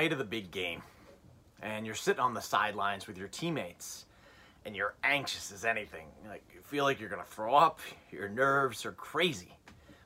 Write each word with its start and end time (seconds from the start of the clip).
night 0.00 0.12
of 0.12 0.18
the 0.18 0.24
big 0.24 0.50
game, 0.50 0.80
and 1.60 1.84
you're 1.84 1.94
sitting 1.94 2.22
on 2.22 2.32
the 2.32 2.40
sidelines 2.40 3.06
with 3.06 3.18
your 3.18 3.28
teammates, 3.28 4.06
and 4.64 4.74
you're 4.74 4.94
anxious 5.04 5.52
as 5.52 5.62
anything. 5.62 6.06
Like 6.26 6.42
you 6.54 6.62
feel 6.62 6.84
like 6.84 6.98
you're 6.98 7.10
gonna 7.10 7.22
throw 7.22 7.54
up. 7.54 7.80
Your 8.10 8.30
nerves 8.30 8.86
are 8.86 8.92
crazy, 8.92 9.58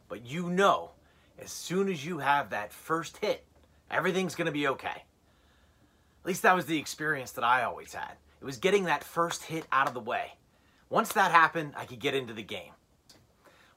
but 0.09 0.27
you 0.27 0.51
know, 0.51 0.91
as 1.39 1.53
soon 1.53 1.89
as 1.89 2.05
you 2.05 2.19
have 2.19 2.51
that 2.51 2.73
first 2.73 3.19
hit, 3.19 3.45
everything's 3.89 4.35
gonna 4.35 4.51
be 4.51 4.67
okay. 4.67 4.89
At 4.89 6.27
least 6.27 6.43
that 6.43 6.57
was 6.57 6.67
the 6.67 6.79
experience 6.81 7.31
that 7.31 7.45
I 7.45 7.63
always 7.63 7.95
had. 7.95 8.17
It 8.41 8.45
was 8.45 8.57
getting 8.57 8.87
that 8.87 9.05
first 9.05 9.45
hit 9.45 9.65
out 9.71 9.87
of 9.87 9.95
the 9.95 10.01
way. 10.01 10.33
Once 10.91 11.13
that 11.13 11.31
happened, 11.31 11.73
I 11.77 11.85
could 11.85 12.01
get 12.01 12.17
into 12.17 12.35
the 12.35 12.43
game. 12.43 12.73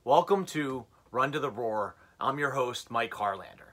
Welcome 0.04 0.48
to 0.48 0.88
Run 1.12 1.32
to 1.34 1.40
the 1.40 1.52
Roar. 1.52 1.96
I'm 2.20 2.40
your 2.40 2.54
host, 2.54 2.90
Mike 2.90 3.12
Harlander. 3.12 3.67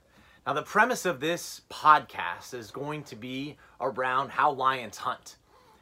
Now, 0.46 0.52
the 0.52 0.62
premise 0.62 1.06
of 1.06 1.20
this 1.20 1.62
podcast 1.70 2.52
is 2.52 2.70
going 2.70 3.04
to 3.04 3.16
be 3.16 3.56
around 3.80 4.28
how 4.28 4.50
lions 4.50 4.98
hunt. 4.98 5.36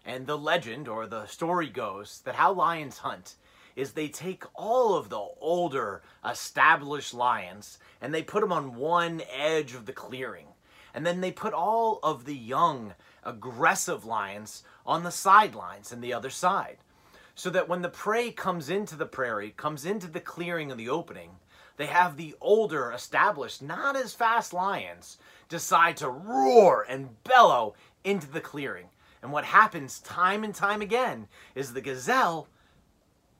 And 0.04 0.24
the 0.24 0.38
legend 0.38 0.86
or 0.86 1.08
the 1.08 1.26
story 1.26 1.68
goes 1.68 2.22
that 2.24 2.36
how 2.36 2.52
lions 2.52 2.98
hunt 2.98 3.34
is 3.74 3.92
they 3.92 4.06
take 4.06 4.44
all 4.54 4.94
of 4.94 5.08
the 5.08 5.18
older 5.40 6.02
established 6.24 7.12
lions 7.12 7.78
and 8.00 8.14
they 8.14 8.22
put 8.22 8.40
them 8.40 8.52
on 8.52 8.76
one 8.76 9.22
edge 9.32 9.74
of 9.74 9.84
the 9.86 9.92
clearing. 9.92 10.46
And 10.94 11.04
then 11.04 11.22
they 11.22 11.32
put 11.32 11.54
all 11.54 11.98
of 12.04 12.24
the 12.24 12.36
young, 12.36 12.94
aggressive 13.24 14.04
lions 14.04 14.62
on 14.86 15.02
the 15.02 15.10
sidelines 15.10 15.90
and 15.90 16.04
the 16.04 16.14
other 16.14 16.30
side. 16.30 16.76
So 17.34 17.50
that 17.50 17.68
when 17.68 17.82
the 17.82 17.88
prey 17.88 18.30
comes 18.30 18.70
into 18.70 18.94
the 18.94 19.06
prairie, 19.06 19.54
comes 19.56 19.84
into 19.84 20.06
the 20.06 20.20
clearing 20.20 20.70
of 20.70 20.78
the 20.78 20.88
opening, 20.88 21.30
they 21.82 21.86
have 21.86 22.16
the 22.16 22.36
older, 22.40 22.92
established, 22.92 23.60
not 23.60 23.96
as 23.96 24.14
fast 24.14 24.52
lions 24.52 25.18
decide 25.48 25.96
to 25.96 26.08
roar 26.08 26.86
and 26.88 27.20
bellow 27.24 27.74
into 28.04 28.30
the 28.30 28.40
clearing. 28.40 28.86
And 29.20 29.32
what 29.32 29.44
happens 29.44 29.98
time 29.98 30.44
and 30.44 30.54
time 30.54 30.80
again 30.80 31.26
is 31.56 31.72
the 31.72 31.80
gazelle 31.80 32.46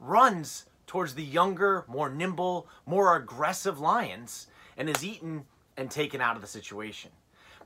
runs 0.01 0.67
towards 0.89 1.15
the 1.15 1.23
younger, 1.23 1.85
more 1.87 2.11
nimble, 2.11 2.67
more 2.85 3.15
aggressive 3.15 3.79
lions 3.79 4.49
and 4.77 4.89
is 4.91 5.05
eaten 5.05 5.45
and 5.77 5.89
taken 5.89 6.21
out 6.21 6.35
of 6.35 6.43
the 6.43 6.49
situation. 6.49 7.13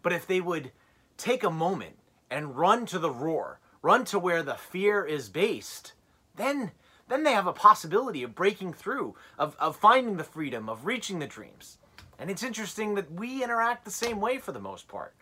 But 0.03 0.13
if 0.13 0.27
they 0.27 0.43
would 0.43 0.73
take 1.17 1.43
a 1.43 1.51
moment 1.51 1.97
and 2.31 2.55
run 2.55 2.85
to 2.87 2.99
the 2.99 3.11
roar, 3.11 3.61
run 3.81 4.05
to 4.05 4.19
where 4.19 4.43
the 4.43 4.57
fear 4.57 5.07
is 5.07 5.31
based, 5.31 5.95
then 6.35 6.73
then 7.09 7.23
they 7.23 7.33
have 7.33 7.47
a 7.47 7.53
possibility 7.53 8.23
of 8.23 8.35
breaking 8.35 8.73
through, 8.73 9.15
of, 9.39 9.57
of 9.59 9.77
finding 9.77 10.17
the 10.17 10.25
freedom, 10.25 10.69
of 10.69 10.87
reaching 10.87 11.19
the 11.19 11.27
dreams. 11.27 11.79
And 12.19 12.31
it's 12.31 12.43
interesting 12.43 12.95
that 12.95 13.13
we 13.13 13.45
interact 13.45 13.85
the 13.85 13.91
same 13.91 14.21
way 14.21 14.39
for 14.39 14.53
the 14.53 14.59
most 14.59 14.89
part. 14.89 15.15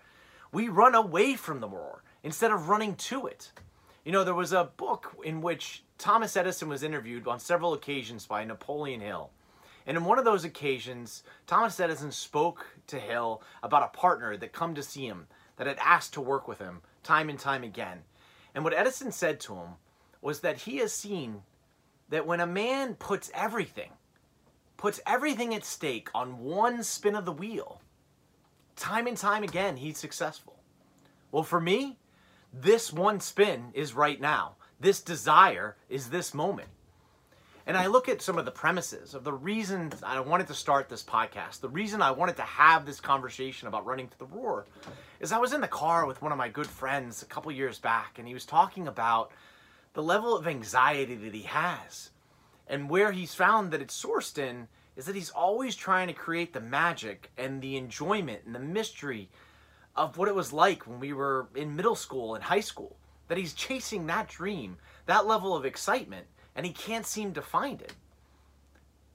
We 0.52 0.68
run 0.68 0.94
away 0.94 1.34
from 1.34 1.60
the 1.60 1.68
roar 1.68 2.02
instead 2.22 2.52
of 2.52 2.68
running 2.68 2.94
to 2.96 3.26
it. 3.26 3.50
You 4.04 4.12
know, 4.12 4.24
there 4.24 4.34
was 4.34 4.52
a 4.52 4.70
book 4.76 5.16
in 5.24 5.40
which 5.40 5.82
Thomas 5.98 6.36
Edison 6.36 6.68
was 6.68 6.82
interviewed 6.82 7.26
on 7.26 7.40
several 7.40 7.74
occasions 7.74 8.26
by 8.26 8.44
Napoleon 8.44 9.00
Hill. 9.00 9.30
And 9.86 9.96
in 9.96 10.04
one 10.04 10.18
of 10.18 10.24
those 10.24 10.44
occasions, 10.44 11.22
Thomas 11.46 11.78
Edison 11.80 12.12
spoke 12.12 12.66
to 12.86 12.98
Hill 12.98 13.42
about 13.62 13.82
a 13.82 13.96
partner 13.96 14.36
that 14.36 14.52
come 14.52 14.74
to 14.74 14.82
see 14.82 15.06
him, 15.06 15.26
that 15.56 15.66
had 15.66 15.78
asked 15.78 16.14
to 16.14 16.20
work 16.20 16.48
with 16.48 16.58
him 16.58 16.80
time 17.02 17.28
and 17.28 17.38
time 17.38 17.62
again. 17.62 17.98
And 18.54 18.64
what 18.64 18.74
Edison 18.74 19.12
said 19.12 19.40
to 19.40 19.54
him 19.54 19.68
was 20.22 20.40
that 20.40 20.60
he 20.60 20.78
has 20.78 20.92
seen 20.92 21.42
that 22.08 22.26
when 22.26 22.40
a 22.40 22.46
man 22.46 22.94
puts 22.94 23.30
everything, 23.34 23.90
puts 24.76 25.00
everything 25.06 25.54
at 25.54 25.64
stake 25.64 26.08
on 26.14 26.38
one 26.38 26.82
spin 26.82 27.14
of 27.14 27.24
the 27.24 27.32
wheel, 27.32 27.80
time 28.76 29.06
and 29.06 29.16
time 29.16 29.42
again, 29.42 29.76
he's 29.76 29.98
successful. 29.98 30.60
Well, 31.32 31.42
for 31.42 31.60
me, 31.60 31.98
this 32.52 32.92
one 32.92 33.20
spin 33.20 33.70
is 33.74 33.94
right 33.94 34.20
now. 34.20 34.56
This 34.78 35.00
desire 35.00 35.76
is 35.88 36.10
this 36.10 36.34
moment. 36.34 36.68
And 37.66 37.76
I 37.78 37.86
look 37.86 38.10
at 38.10 38.20
some 38.20 38.36
of 38.36 38.44
the 38.44 38.50
premises 38.50 39.14
of 39.14 39.24
the 39.24 39.32
reason 39.32 39.90
I 40.02 40.20
wanted 40.20 40.48
to 40.48 40.54
start 40.54 40.90
this 40.90 41.02
podcast. 41.02 41.60
The 41.60 41.68
reason 41.70 42.02
I 42.02 42.10
wanted 42.10 42.36
to 42.36 42.42
have 42.42 42.84
this 42.84 43.00
conversation 43.00 43.68
about 43.68 43.86
running 43.86 44.08
to 44.08 44.18
the 44.18 44.26
roar 44.26 44.66
is 45.18 45.32
I 45.32 45.38
was 45.38 45.54
in 45.54 45.62
the 45.62 45.68
car 45.68 46.04
with 46.04 46.20
one 46.20 46.30
of 46.30 46.36
my 46.36 46.50
good 46.50 46.66
friends 46.66 47.22
a 47.22 47.26
couple 47.26 47.50
years 47.50 47.78
back, 47.78 48.18
and 48.18 48.28
he 48.28 48.34
was 48.34 48.44
talking 48.44 48.86
about 48.86 49.32
the 49.94 50.02
level 50.02 50.36
of 50.36 50.46
anxiety 50.46 51.14
that 51.14 51.34
he 51.34 51.42
has. 51.42 52.10
And 52.66 52.90
where 52.90 53.12
he's 53.12 53.34
found 53.34 53.70
that 53.70 53.80
it's 53.80 54.00
sourced 54.00 54.38
in 54.38 54.68
is 54.96 55.06
that 55.06 55.14
he's 55.14 55.30
always 55.30 55.74
trying 55.74 56.08
to 56.08 56.12
create 56.12 56.52
the 56.52 56.60
magic 56.60 57.30
and 57.36 57.60
the 57.60 57.76
enjoyment 57.76 58.42
and 58.44 58.54
the 58.54 58.60
mystery 58.60 59.28
of 59.96 60.18
what 60.18 60.28
it 60.28 60.34
was 60.34 60.52
like 60.52 60.86
when 60.86 61.00
we 61.00 61.12
were 61.12 61.48
in 61.54 61.76
middle 61.76 61.94
school 61.94 62.34
and 62.34 62.44
high 62.44 62.60
school. 62.60 62.96
That 63.28 63.38
he's 63.38 63.54
chasing 63.54 64.06
that 64.06 64.28
dream, 64.28 64.76
that 65.06 65.26
level 65.26 65.56
of 65.56 65.64
excitement, 65.64 66.26
and 66.54 66.66
he 66.66 66.72
can't 66.72 67.06
seem 67.06 67.32
to 67.34 67.42
find 67.42 67.80
it. 67.80 67.94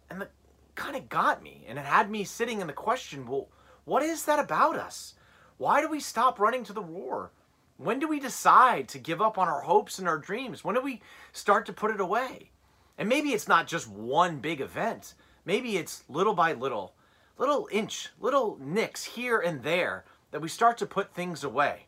And 0.10 0.22
that 0.22 0.32
kind 0.76 0.96
of 0.96 1.10
got 1.10 1.44
me, 1.44 1.66
and 1.68 1.78
it 1.78 1.86
had 1.86 2.10
me 2.10 2.24
sitting 2.24 2.62
in 2.62 2.68
the 2.68 2.74
question 2.74 3.28
well, 3.28 3.50
what 3.86 4.02
is 4.02 4.26
that 4.26 4.40
about 4.40 4.76
us? 4.76 5.14
Why 5.58 5.82
do 5.82 5.90
we 5.90 6.00
stop 6.00 6.40
running 6.40 6.64
to 6.66 6.74
the 6.74 6.82
roar? 6.82 7.32
When 7.80 8.00
do 8.00 8.10
we 8.10 8.20
decide 8.20 8.90
to 8.90 9.00
give 9.00 9.22
up 9.22 9.38
on 9.38 9.48
our 9.48 9.62
hopes 9.62 10.00
and 10.00 10.08
our 10.08 10.18
dreams? 10.18 10.66
When 10.66 10.76
do 10.76 10.82
we 10.82 11.02
start 11.32 11.66
to 11.68 11.74
put 11.74 11.92
it 11.92 12.02
away? 12.02 12.52
And 12.98 13.08
maybe 13.08 13.30
it's 13.30 13.48
not 13.48 13.68
just 13.68 13.88
one 13.88 14.40
big 14.40 14.60
event. 14.60 15.14
Maybe 15.46 15.78
it's 15.78 16.04
little 16.10 16.34
by 16.34 16.52
little, 16.52 16.94
little 17.38 17.70
inch, 17.72 18.10
little 18.20 18.58
nicks 18.60 19.06
here 19.06 19.40
and 19.40 19.64
there 19.64 20.04
that 20.32 20.42
we 20.42 20.50
start 20.50 20.78
to 20.80 20.86
put 20.86 21.14
things 21.14 21.42
away. 21.42 21.86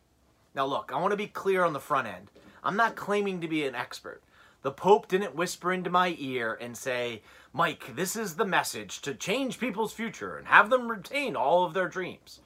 Now, 0.54 0.64
look, 0.64 0.90
I 0.94 0.98
want 0.98 1.10
to 1.10 1.16
be 1.18 1.26
clear 1.26 1.62
on 1.62 1.74
the 1.74 1.78
front 1.78 2.08
end. 2.08 2.30
I'm 2.64 2.76
not 2.76 2.96
claiming 2.96 3.42
to 3.42 3.48
be 3.48 3.66
an 3.66 3.74
expert. 3.74 4.22
The 4.62 4.72
Pope 4.72 5.08
didn't 5.08 5.34
whisper 5.34 5.74
into 5.74 5.90
my 5.90 6.16
ear 6.18 6.56
and 6.58 6.74
say, 6.74 7.20
Mike, 7.52 7.94
this 7.96 8.16
is 8.16 8.36
the 8.36 8.46
message 8.46 9.02
to 9.02 9.12
change 9.12 9.60
people's 9.60 9.92
future 9.92 10.38
and 10.38 10.46
have 10.46 10.70
them 10.70 10.90
retain 10.90 11.36
all 11.36 11.66
of 11.66 11.74
their 11.74 11.88
dreams. 11.88 12.40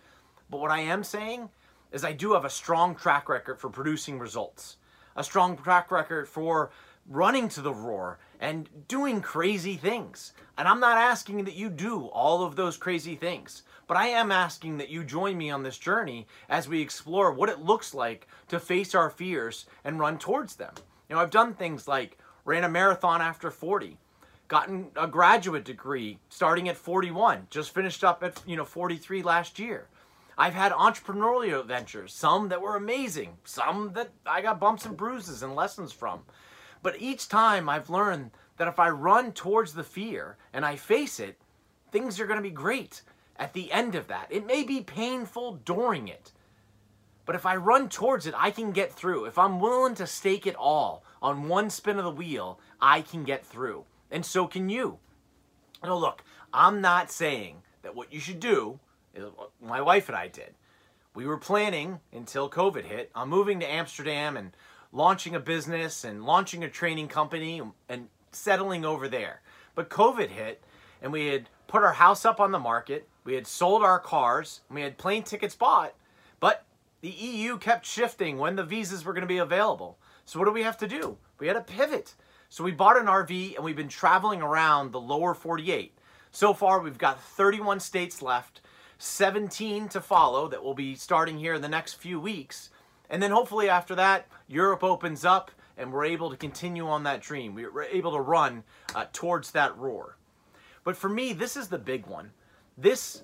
But 0.50 0.58
what 0.58 0.72
I 0.72 0.80
am 0.80 1.04
saying 1.04 1.50
is 1.92 2.04
I 2.04 2.12
do 2.12 2.32
have 2.34 2.44
a 2.44 2.50
strong 2.50 2.94
track 2.94 3.28
record 3.28 3.58
for 3.58 3.70
producing 3.70 4.18
results, 4.18 4.76
a 5.14 5.24
strong 5.24 5.56
track 5.56 5.90
record 5.90 6.28
for 6.28 6.70
running 7.08 7.48
to 7.48 7.60
the 7.60 7.72
roar 7.72 8.18
and 8.40 8.68
doing 8.88 9.20
crazy 9.20 9.76
things. 9.76 10.32
And 10.58 10.66
I'm 10.66 10.80
not 10.80 10.98
asking 10.98 11.44
that 11.44 11.54
you 11.54 11.70
do 11.70 12.06
all 12.06 12.44
of 12.44 12.56
those 12.56 12.76
crazy 12.76 13.14
things, 13.14 13.62
but 13.86 13.96
I 13.96 14.08
am 14.08 14.32
asking 14.32 14.78
that 14.78 14.90
you 14.90 15.04
join 15.04 15.38
me 15.38 15.50
on 15.50 15.62
this 15.62 15.78
journey 15.78 16.26
as 16.48 16.68
we 16.68 16.80
explore 16.80 17.32
what 17.32 17.48
it 17.48 17.60
looks 17.60 17.94
like 17.94 18.26
to 18.48 18.58
face 18.58 18.94
our 18.94 19.10
fears 19.10 19.66
and 19.84 20.00
run 20.00 20.18
towards 20.18 20.56
them. 20.56 20.72
You 21.08 21.16
know, 21.16 21.22
I've 21.22 21.30
done 21.30 21.54
things 21.54 21.86
like 21.86 22.18
ran 22.44 22.64
a 22.64 22.68
marathon 22.68 23.20
after 23.20 23.50
40, 23.50 23.96
gotten 24.48 24.88
a 24.96 25.06
graduate 25.06 25.64
degree 25.64 26.18
starting 26.28 26.68
at 26.68 26.76
41, 26.76 27.46
just 27.50 27.74
finished 27.74 28.04
up 28.04 28.22
at, 28.22 28.42
you 28.46 28.56
know, 28.56 28.64
43 28.64 29.22
last 29.22 29.58
year. 29.58 29.88
I've 30.38 30.54
had 30.54 30.72
entrepreneurial 30.72 31.64
ventures, 31.64 32.12
some 32.12 32.48
that 32.50 32.60
were 32.60 32.76
amazing, 32.76 33.38
some 33.44 33.92
that 33.94 34.10
I 34.26 34.42
got 34.42 34.60
bumps 34.60 34.84
and 34.84 34.96
bruises 34.96 35.42
and 35.42 35.54
lessons 35.54 35.92
from. 35.92 36.22
But 36.82 37.00
each 37.00 37.28
time 37.28 37.68
I've 37.68 37.88
learned 37.88 38.32
that 38.58 38.68
if 38.68 38.78
I 38.78 38.90
run 38.90 39.32
towards 39.32 39.72
the 39.72 39.82
fear 39.82 40.36
and 40.52 40.64
I 40.64 40.76
face 40.76 41.18
it, 41.20 41.38
things 41.90 42.20
are 42.20 42.26
going 42.26 42.38
to 42.38 42.42
be 42.42 42.50
great 42.50 43.02
at 43.36 43.54
the 43.54 43.72
end 43.72 43.94
of 43.94 44.08
that. 44.08 44.26
It 44.30 44.46
may 44.46 44.62
be 44.62 44.82
painful 44.82 45.60
during 45.64 46.08
it. 46.08 46.32
But 47.24 47.34
if 47.34 47.46
I 47.46 47.56
run 47.56 47.88
towards 47.88 48.26
it, 48.26 48.34
I 48.36 48.50
can 48.50 48.70
get 48.72 48.92
through. 48.92 49.24
If 49.24 49.38
I'm 49.38 49.58
willing 49.58 49.94
to 49.96 50.06
stake 50.06 50.46
it 50.46 50.54
all 50.54 51.02
on 51.22 51.48
one 51.48 51.70
spin 51.70 51.98
of 51.98 52.04
the 52.04 52.10
wheel, 52.10 52.60
I 52.80 53.00
can 53.00 53.24
get 53.24 53.44
through. 53.44 53.84
And 54.10 54.24
so 54.24 54.46
can 54.46 54.68
you. 54.68 54.98
Now, 55.82 55.96
look, 55.96 56.22
I'm 56.52 56.80
not 56.80 57.10
saying 57.10 57.62
that 57.82 57.96
what 57.96 58.12
you 58.12 58.20
should 58.20 58.38
do 58.38 58.78
my 59.60 59.80
wife 59.80 60.08
and 60.08 60.16
I 60.16 60.28
did. 60.28 60.54
We 61.14 61.26
were 61.26 61.38
planning 61.38 62.00
until 62.12 62.50
COVID 62.50 62.84
hit 62.84 63.10
on 63.14 63.28
moving 63.28 63.60
to 63.60 63.70
Amsterdam 63.70 64.36
and 64.36 64.52
launching 64.92 65.34
a 65.34 65.40
business 65.40 66.04
and 66.04 66.24
launching 66.24 66.62
a 66.62 66.68
training 66.68 67.08
company 67.08 67.62
and 67.88 68.08
settling 68.32 68.84
over 68.84 69.08
there. 69.08 69.40
But 69.74 69.90
COVID 69.90 70.28
hit 70.28 70.62
and 71.00 71.12
we 71.12 71.26
had 71.26 71.48
put 71.66 71.82
our 71.82 71.94
house 71.94 72.24
up 72.24 72.40
on 72.40 72.52
the 72.52 72.58
market, 72.58 73.08
we 73.24 73.34
had 73.34 73.46
sold 73.46 73.82
our 73.82 73.98
cars, 73.98 74.60
we 74.70 74.82
had 74.82 74.98
plane 74.98 75.22
tickets 75.22 75.54
bought, 75.54 75.94
but 76.38 76.64
the 77.00 77.08
EU 77.08 77.58
kept 77.58 77.86
shifting 77.86 78.38
when 78.38 78.56
the 78.56 78.64
visas 78.64 79.04
were 79.04 79.12
going 79.12 79.22
to 79.22 79.26
be 79.26 79.38
available. 79.38 79.98
So 80.24 80.38
what 80.38 80.46
do 80.46 80.52
we 80.52 80.62
have 80.62 80.78
to 80.78 80.88
do? 80.88 81.18
We 81.38 81.46
had 81.46 81.54
to 81.54 81.60
pivot. 81.60 82.14
So 82.48 82.64
we 82.64 82.72
bought 82.72 82.98
an 82.98 83.06
RV 83.06 83.56
and 83.56 83.64
we've 83.64 83.76
been 83.76 83.88
traveling 83.88 84.42
around 84.42 84.92
the 84.92 85.00
lower 85.00 85.34
48. 85.34 85.96
So 86.30 86.52
far, 86.52 86.80
we've 86.80 86.98
got 86.98 87.22
31 87.22 87.80
states 87.80 88.22
left 88.22 88.60
17 88.98 89.88
to 89.88 90.00
follow 90.00 90.48
that 90.48 90.62
will 90.62 90.74
be 90.74 90.94
starting 90.94 91.38
here 91.38 91.54
in 91.54 91.62
the 91.62 91.68
next 91.68 91.94
few 91.94 92.18
weeks. 92.18 92.70
And 93.10 93.22
then 93.22 93.30
hopefully 93.30 93.68
after 93.68 93.94
that, 93.94 94.26
Europe 94.48 94.82
opens 94.82 95.24
up 95.24 95.50
and 95.76 95.92
we're 95.92 96.04
able 96.04 96.30
to 96.30 96.36
continue 96.36 96.88
on 96.88 97.02
that 97.04 97.20
dream. 97.20 97.54
We're 97.54 97.82
able 97.84 98.12
to 98.12 98.20
run 98.20 98.64
uh, 98.94 99.06
towards 99.12 99.50
that 99.52 99.76
roar. 99.76 100.16
But 100.84 100.96
for 100.96 101.08
me, 101.08 101.32
this 101.32 101.56
is 101.56 101.68
the 101.68 101.78
big 101.78 102.06
one. 102.06 102.30
This 102.78 103.22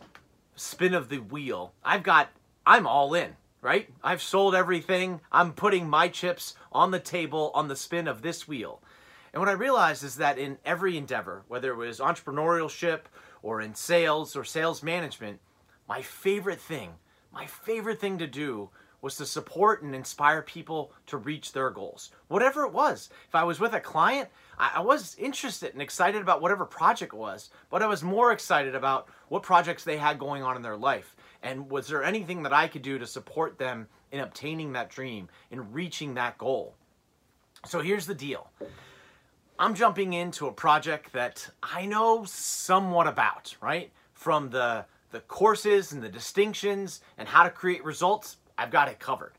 spin 0.54 0.94
of 0.94 1.08
the 1.08 1.18
wheel, 1.18 1.72
I've 1.84 2.02
got, 2.02 2.28
I'm 2.66 2.86
all 2.86 3.14
in. 3.14 3.36
right? 3.62 3.88
I've 4.02 4.20
sold 4.20 4.54
everything. 4.54 5.20
I'm 5.30 5.52
putting 5.52 5.88
my 5.88 6.08
chips 6.08 6.56
on 6.72 6.90
the 6.90 7.00
table 7.00 7.50
on 7.54 7.68
the 7.68 7.76
spin 7.76 8.08
of 8.08 8.20
this 8.20 8.46
wheel. 8.46 8.82
And 9.32 9.40
what 9.40 9.48
I 9.48 9.52
realized 9.52 10.04
is 10.04 10.16
that 10.16 10.36
in 10.36 10.58
every 10.64 10.98
endeavor, 10.98 11.44
whether 11.48 11.70
it 11.72 11.76
was 11.76 12.00
entrepreneurship 12.00 13.02
or 13.42 13.62
in 13.62 13.74
sales 13.74 14.36
or 14.36 14.44
sales 14.44 14.82
management, 14.82 15.40
my 15.88 16.02
favorite 16.02 16.60
thing, 16.60 16.90
my 17.32 17.46
favorite 17.46 18.00
thing 18.00 18.18
to 18.18 18.26
do 18.26 18.70
was 19.02 19.16
to 19.16 19.26
support 19.26 19.82
and 19.82 19.94
inspire 19.94 20.40
people 20.42 20.92
to 21.06 21.16
reach 21.16 21.52
their 21.52 21.70
goals. 21.70 22.12
Whatever 22.28 22.64
it 22.64 22.72
was. 22.72 23.10
If 23.26 23.34
I 23.34 23.42
was 23.42 23.58
with 23.58 23.74
a 23.74 23.80
client, 23.80 24.28
I, 24.56 24.80
was 24.80 25.16
interested 25.16 25.72
and 25.72 25.82
excited 25.82 26.22
about 26.22 26.40
whatever 26.40 26.64
project 26.64 27.12
it 27.12 27.16
was, 27.16 27.50
but 27.68 27.82
I 27.82 27.88
was 27.88 28.04
more 28.04 28.30
excited 28.30 28.76
about 28.76 29.08
what 29.28 29.42
projects 29.42 29.82
they 29.82 29.96
had 29.96 30.20
going 30.20 30.44
on 30.44 30.54
in 30.54 30.62
their 30.62 30.76
life. 30.76 31.16
And 31.42 31.68
was 31.68 31.88
there 31.88 32.04
anything 32.04 32.44
that 32.44 32.52
I 32.52 32.68
could 32.68 32.82
do 32.82 32.96
to 32.98 33.06
support 33.06 33.58
them 33.58 33.88
in 34.12 34.20
obtaining 34.20 34.72
that 34.74 34.88
dream, 34.88 35.28
in 35.50 35.72
reaching 35.72 36.14
that 36.14 36.38
goal? 36.38 36.76
So 37.66 37.80
here's 37.80 38.06
the 38.06 38.14
deal. 38.14 38.50
I'm 39.58 39.74
jumping 39.74 40.12
into 40.12 40.46
a 40.46 40.52
project 40.52 41.12
that 41.12 41.48
I 41.60 41.86
know 41.86 42.24
somewhat 42.24 43.08
about, 43.08 43.56
right? 43.60 43.90
From 44.14 44.50
the 44.50 44.84
the 45.12 45.20
courses 45.20 45.92
and 45.92 46.02
the 46.02 46.08
distinctions 46.08 47.00
and 47.16 47.28
how 47.28 47.44
to 47.44 47.50
create 47.50 47.84
results, 47.84 48.38
I've 48.58 48.70
got 48.70 48.88
it 48.88 48.98
covered. 48.98 49.32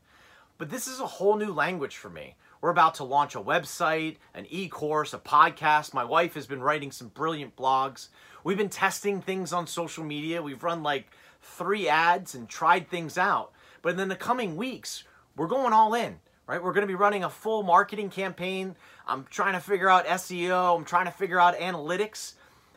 But 0.56 0.70
this 0.70 0.86
is 0.86 1.00
a 1.00 1.06
whole 1.06 1.36
new 1.36 1.52
language 1.52 1.96
for 1.96 2.08
me. 2.08 2.36
We're 2.60 2.70
about 2.70 2.94
to 2.94 3.04
launch 3.04 3.34
a 3.34 3.40
website, 3.40 4.16
an 4.32 4.46
e-course, 4.48 5.12
a 5.12 5.18
podcast. 5.18 5.92
My 5.92 6.04
wife 6.04 6.34
has 6.34 6.46
been 6.46 6.62
writing 6.62 6.92
some 6.92 7.08
brilliant 7.08 7.56
blogs. 7.56 8.08
We've 8.42 8.56
been 8.56 8.70
testing 8.70 9.20
things 9.20 9.52
on 9.52 9.66
social 9.66 10.04
media. 10.04 10.40
We've 10.40 10.62
run 10.62 10.82
like 10.82 11.08
three 11.42 11.88
ads 11.88 12.34
and 12.34 12.48
tried 12.48 12.88
things 12.88 13.18
out. 13.18 13.52
But 13.82 13.98
in 13.98 14.08
the 14.08 14.16
coming 14.16 14.56
weeks, 14.56 15.04
we're 15.36 15.48
going 15.48 15.74
all 15.74 15.92
in, 15.92 16.20
right? 16.46 16.62
We're 16.62 16.72
going 16.72 16.86
to 16.86 16.90
be 16.90 16.94
running 16.94 17.24
a 17.24 17.28
full 17.28 17.64
marketing 17.64 18.08
campaign. 18.08 18.76
I'm 19.06 19.26
trying 19.28 19.54
to 19.54 19.60
figure 19.60 19.90
out 19.90 20.06
SEO. 20.06 20.78
I'm 20.78 20.84
trying 20.84 21.06
to 21.06 21.10
figure 21.10 21.40
out 21.40 21.58
analytics. 21.58 22.34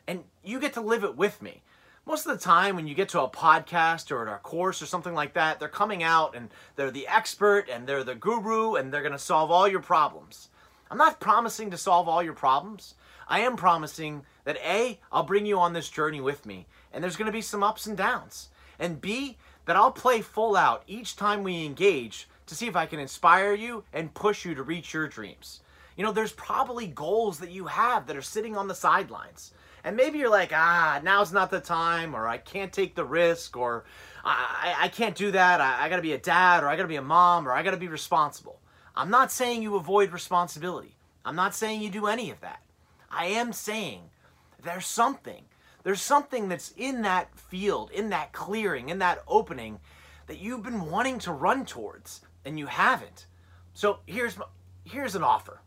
And 0.07 0.23
you 0.43 0.59
get 0.59 0.73
to 0.73 0.81
live 0.81 1.03
it 1.03 1.15
with 1.15 1.41
me 1.41 1.61
most 2.07 2.25
of 2.25 2.31
the 2.31 2.43
time 2.43 2.77
when 2.77 2.87
you 2.87 2.95
get 2.95 3.09
to 3.09 3.21
a 3.21 3.29
podcast 3.29 4.11
or 4.11 4.25
a 4.27 4.37
course 4.37 4.81
or 4.81 4.85
something 4.85 5.13
like 5.13 5.33
that, 5.33 5.59
they're 5.59 5.67
coming 5.67 6.03
out 6.03 6.37
and 6.37 6.49
they're 6.77 6.89
the 6.89 7.05
expert 7.05 7.67
and 7.69 7.85
they're 7.85 8.05
the 8.05 8.15
guru 8.15 8.75
and 8.75 8.93
they're 8.93 9.01
going 9.01 9.11
to 9.11 9.19
solve 9.19 9.51
all 9.51 9.67
your 9.67 9.81
problems. 9.81 10.47
I'm 10.89 10.97
not 10.97 11.19
promising 11.19 11.69
to 11.71 11.77
solve 11.77 12.07
all 12.07 12.23
your 12.23 12.31
problems. 12.31 12.95
I 13.27 13.41
am 13.41 13.57
promising 13.57 14.23
that 14.45 14.55
A, 14.65 15.01
I'll 15.11 15.23
bring 15.23 15.45
you 15.45 15.59
on 15.59 15.73
this 15.73 15.89
journey 15.89 16.21
with 16.21 16.45
me 16.45 16.65
and 16.93 17.03
there's 17.03 17.17
going 17.17 17.25
to 17.25 17.31
be 17.33 17.41
some 17.41 17.61
ups 17.61 17.85
and 17.85 17.97
downs. 17.97 18.47
And 18.79 19.01
B, 19.01 19.35
that 19.65 19.75
I'll 19.75 19.91
play 19.91 20.21
full 20.21 20.55
out 20.55 20.83
each 20.87 21.17
time 21.17 21.43
we 21.43 21.65
engage 21.65 22.29
to 22.45 22.55
see 22.55 22.67
if 22.67 22.77
I 22.77 22.85
can 22.85 22.99
inspire 22.99 23.53
you 23.53 23.83
and 23.91 24.13
push 24.13 24.45
you 24.45 24.55
to 24.55 24.63
reach 24.63 24.93
your 24.93 25.09
dreams. 25.09 25.59
You 25.97 26.05
know, 26.05 26.13
there's 26.13 26.31
probably 26.31 26.87
goals 26.87 27.39
that 27.39 27.51
you 27.51 27.65
have 27.65 28.07
that 28.07 28.15
are 28.15 28.21
sitting 28.21 28.55
on 28.55 28.69
the 28.69 28.75
sidelines. 28.75 29.51
And 29.87 29.95
maybe 29.95 30.19
you're 30.19 30.29
like, 30.29 30.51
ah, 30.53 30.99
now's 31.01 31.31
not 31.31 31.49
the 31.49 31.61
time, 31.61 32.13
or 32.13 32.27
I 32.27 32.39
can't 32.39 32.73
take 32.73 32.93
the 32.93 33.05
risk, 33.05 33.55
or 33.55 33.85
I, 34.21 34.75
I 34.79 34.87
can't 34.89 35.15
do 35.15 35.31
that. 35.31 35.61
I, 35.61 35.85
I 35.85 35.87
gotta 35.87 36.01
be 36.01 36.11
a 36.11 36.17
dad, 36.17 36.61
or 36.61 36.67
I 36.67 36.75
gotta 36.75 36.89
be 36.89 36.97
a 36.97 37.01
mom, 37.01 37.47
or 37.47 37.53
I 37.53 37.63
gotta 37.63 37.77
be 37.77 37.87
responsible. 37.87 38.59
I'm 38.97 39.09
not 39.09 39.31
saying 39.31 39.63
you 39.63 39.77
avoid 39.77 40.11
responsibility. 40.11 40.97
I'm 41.23 41.37
not 41.37 41.55
saying 41.55 41.81
you 41.81 41.89
do 41.89 42.07
any 42.07 42.31
of 42.31 42.41
that. 42.41 42.61
I 43.09 43.27
am 43.27 43.53
saying 43.53 44.01
there's 44.61 44.85
something. 44.85 45.45
There's 45.83 46.01
something 46.01 46.49
that's 46.49 46.73
in 46.75 47.03
that 47.03 47.33
field, 47.39 47.89
in 47.91 48.09
that 48.09 48.33
clearing, 48.33 48.89
in 48.89 48.99
that 48.99 49.23
opening 49.25 49.79
that 50.25 50.39
you've 50.39 50.63
been 50.63 50.91
wanting 50.91 51.17
to 51.19 51.31
run 51.31 51.65
towards 51.65 52.19
and 52.43 52.59
you 52.59 52.65
haven't. 52.65 53.27
So 53.73 53.99
here's 54.05 54.37
here's 54.83 55.15
an 55.15 55.23
offer. 55.23 55.61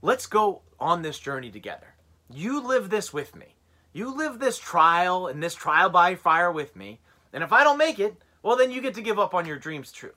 Let's 0.00 0.24
go 0.24 0.62
on 0.80 1.02
this 1.02 1.18
journey 1.18 1.50
together. 1.50 1.91
You 2.34 2.66
live 2.66 2.88
this 2.88 3.12
with 3.12 3.36
me. 3.36 3.56
You 3.92 4.16
live 4.16 4.38
this 4.38 4.58
trial 4.58 5.26
and 5.26 5.42
this 5.42 5.54
trial 5.54 5.90
by 5.90 6.14
fire 6.14 6.50
with 6.50 6.74
me. 6.74 7.00
And 7.32 7.44
if 7.44 7.52
I 7.52 7.62
don't 7.62 7.78
make 7.78 7.98
it, 7.98 8.16
well, 8.42 8.56
then 8.56 8.70
you 8.70 8.80
get 8.80 8.94
to 8.94 9.02
give 9.02 9.18
up 9.18 9.34
on 9.34 9.46
your 9.46 9.58
dreams 9.58 9.92
too. 9.92 10.12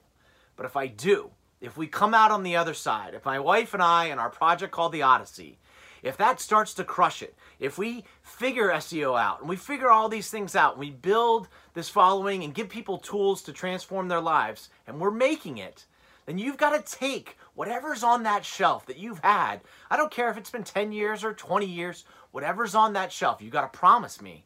But 0.55 0.65
if 0.65 0.77
I 0.77 0.87
do, 0.87 1.31
if 1.59 1.75
we 1.75 1.87
come 1.87 2.13
out 2.13 2.31
on 2.31 2.43
the 2.43 2.55
other 2.55 2.73
side, 2.73 3.13
if 3.13 3.25
my 3.25 3.39
wife 3.39 3.73
and 3.73 3.83
I 3.83 4.05
and 4.05 4.19
our 4.19 4.29
project 4.29 4.71
called 4.71 4.93
the 4.93 5.01
Odyssey, 5.01 5.57
if 6.03 6.15
that 6.17 6.39
starts 6.39 6.73
to 6.75 6.83
crush 6.83 7.21
it, 7.21 7.35
if 7.59 7.77
we 7.77 8.05
figure 8.21 8.69
SEO 8.69 9.19
out 9.19 9.41
and 9.41 9.49
we 9.49 9.55
figure 9.55 9.89
all 9.89 10.07
these 10.07 10.29
things 10.29 10.55
out, 10.55 10.73
and 10.73 10.79
we 10.79 10.91
build 10.91 11.47
this 11.73 11.89
following 11.89 12.43
and 12.43 12.53
give 12.53 12.69
people 12.69 12.97
tools 12.97 13.41
to 13.41 13.51
transform 13.51 14.07
their 14.07 14.21
lives, 14.21 14.69
and 14.87 14.99
we're 14.99 15.11
making 15.11 15.57
it, 15.57 15.85
then 16.25 16.37
you've 16.37 16.57
got 16.57 16.71
to 16.85 16.97
take 16.97 17.37
whatever's 17.55 18.03
on 18.03 18.23
that 18.23 18.45
shelf 18.45 18.85
that 18.85 18.97
you've 18.97 19.19
had. 19.19 19.61
I 19.89 19.97
don't 19.97 20.11
care 20.11 20.29
if 20.29 20.37
it's 20.37 20.51
been 20.51 20.63
10 20.63 20.91
years 20.91 21.23
or 21.23 21.33
20 21.33 21.65
years, 21.65 22.05
whatever's 22.31 22.75
on 22.75 22.93
that 22.93 23.11
shelf, 23.11 23.41
you 23.41 23.49
got 23.49 23.71
to 23.71 23.77
promise 23.77 24.21
me 24.21 24.45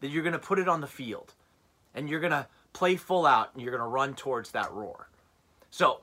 that 0.00 0.08
you're 0.08 0.22
going 0.22 0.32
to 0.34 0.38
put 0.38 0.58
it 0.58 0.68
on 0.68 0.80
the 0.80 0.86
field 0.86 1.34
and 1.94 2.08
you're 2.08 2.20
going 2.20 2.32
to 2.32 2.46
play 2.72 2.96
full 2.96 3.26
out 3.26 3.50
and 3.52 3.62
you're 3.62 3.70
going 3.70 3.82
to 3.82 3.88
run 3.88 4.14
towards 4.14 4.52
that 4.52 4.70
roar. 4.72 5.08
So, 5.70 6.00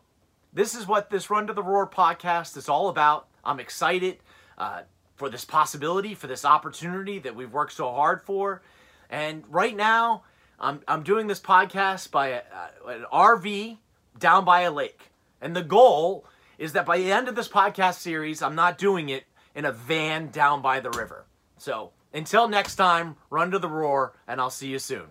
this 0.52 0.74
is 0.74 0.88
what 0.88 1.12
this 1.12 1.30
Run 1.30 1.46
to 1.46 1.54
the 1.54 1.62
Roar 1.62 1.88
podcast 1.88 2.58
is 2.58 2.68
all 2.68 2.90
about. 2.90 3.28
I'm 3.44 3.60
excited 3.60 4.18
uh, 4.58 4.82
for 5.16 5.30
this 5.30 5.46
possibility, 5.46 6.16
for 6.16 6.26
this 6.26 6.44
opportunity 6.44 7.20
that 7.20 7.36
we've 7.36 7.54
worked 7.54 7.74
so 7.74 7.92
hard 7.92 8.24
for. 8.24 8.64
And 9.12 9.44
right 9.48 9.76
now, 9.76 10.24
I'm, 10.60 10.82
I'm 10.88 11.04
doing 11.04 11.28
this 11.28 11.40
podcast 11.40 12.10
by 12.10 12.30
a, 12.30 12.42
an 12.88 13.06
RV 13.14 13.78
down 14.18 14.44
by 14.44 14.62
a 14.62 14.72
lake. 14.72 15.12
And 15.40 15.56
the 15.56 15.64
goal 15.64 16.26
is 16.60 16.74
that 16.74 16.86
by 16.86 16.98
the 16.98 17.12
end 17.12 17.28
of 17.28 17.36
this 17.36 17.48
podcast 17.48 17.96
series, 17.96 18.44
I'm 18.44 18.54
not 18.54 18.78
doing 18.78 19.10
it 19.10 19.24
in 19.56 19.66
a 19.66 19.72
van 19.72 20.30
down 20.30 20.62
by 20.62 20.82
the 20.82 20.92
river. 20.92 21.26
So 21.58 21.92
until 22.14 22.48
next 22.48 22.76
time, 22.76 23.16
run 23.30 23.50
to 23.52 23.60
the 23.60 23.70
roar, 23.70 24.14
and 24.28 24.40
I'll 24.40 24.50
see 24.50 24.68
you 24.68 24.78
soon. 24.78 25.08